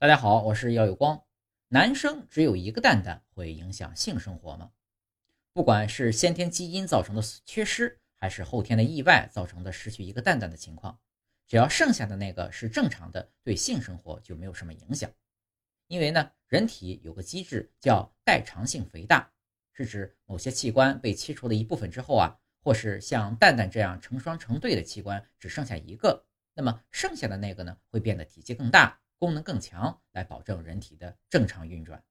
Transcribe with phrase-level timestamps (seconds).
[0.00, 1.24] 大家好，我是耀有光。
[1.66, 4.70] 男生只有一个蛋蛋会影响性生活吗？
[5.52, 11.00] 不管是先天基因造成的缺失，还是后天的意外造成的失去一个蛋蛋的情况，
[11.48, 15.10] 只要剩下的那个是正常的，对性生活就没有什么影响。
[15.88, 19.28] 因为呢，人体有个机制叫代偿性肥大，
[19.72, 29.00] 是指某些器官被切除了一部分之后啊，或是像蛋蛋这样成双成对的器官只剩下一个，那么剩下的那个呢，会变得体积更大。
[29.18, 32.02] 功能更强，来保证人体的正常运转。